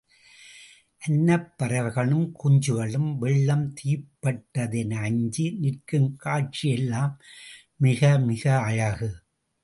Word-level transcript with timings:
அன்னப் 1.01 1.57
பறவைகளும் 1.57 2.23
குஞ்சுகளும் 2.43 3.09
வெள்ளம் 3.17 3.73
தீப்பட்டது 3.73 4.79
என 4.79 4.99
அஞ்சி 4.99 5.45
நிற்கும் 5.59 6.09
காட்சியெல்லாம் 6.23 7.13
மிக 7.77 8.17
மிக 8.19 8.43
அழகு. 8.61 9.09